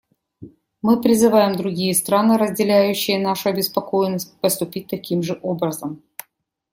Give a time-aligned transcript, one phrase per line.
[0.81, 6.01] Мы призываем другие страны, разделяющие нашу обеспокоенность, поступить таким же образом.